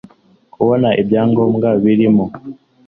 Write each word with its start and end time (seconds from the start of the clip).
kubona 0.53 0.89
ibyangombwa 1.01 1.67
birimo 1.83 2.25